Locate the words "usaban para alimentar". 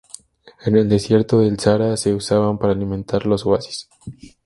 2.15-3.27